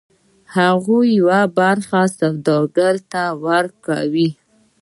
[0.55, 4.29] هغوی یوه برخه سوداګر ته ورکوي